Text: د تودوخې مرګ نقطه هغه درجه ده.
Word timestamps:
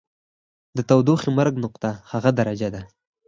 د 0.77 0.79
تودوخې 0.89 1.29
مرګ 1.37 1.53
نقطه 1.63 1.89
هغه 2.11 2.29
درجه 2.39 2.69
ده. 2.75 2.81